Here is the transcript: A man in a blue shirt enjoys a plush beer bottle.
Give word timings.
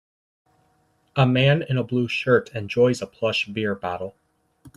A 1.15 1.27
man 1.27 1.61
in 1.61 1.77
a 1.77 1.83
blue 1.83 2.07
shirt 2.07 2.49
enjoys 2.55 3.03
a 3.03 3.05
plush 3.05 3.45
beer 3.45 3.75
bottle. 3.75 4.15